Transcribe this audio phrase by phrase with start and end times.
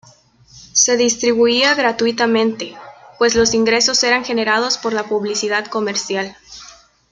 [0.73, 2.73] Se distribuía gratuitamente,
[3.19, 6.35] pues los ingresos eran generados por la publicidad comercial.